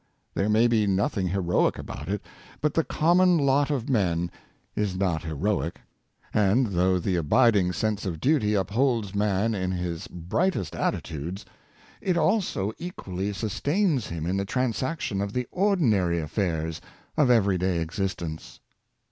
[0.33, 2.23] There may be nothing heroic about it;
[2.59, 4.31] but the common lot of men
[4.75, 5.79] is not heroic.
[6.33, 11.45] And though the abiding sense of duty upholds man in his highest atti tudes,
[12.01, 16.81] it also equally sustains him in the transaction of the ordinary affairs
[17.15, 18.59] of every day existence.